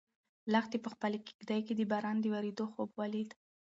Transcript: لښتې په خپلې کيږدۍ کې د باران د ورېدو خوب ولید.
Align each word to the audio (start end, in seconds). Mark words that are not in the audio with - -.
لښتې 0.53 0.77
په 0.83 0.89
خپلې 0.93 1.17
کيږدۍ 1.27 1.61
کې 1.67 1.73
د 1.75 1.81
باران 1.91 2.17
د 2.21 2.25
ورېدو 2.33 2.65
خوب 2.73 2.89
ولید. 2.99 3.29